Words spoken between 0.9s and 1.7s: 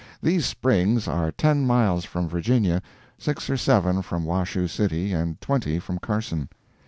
are ten